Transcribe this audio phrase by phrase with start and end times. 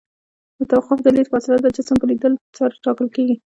[0.57, 3.35] د توقف د لید فاصله د جسم په لیدلو سره ټاکل کیږي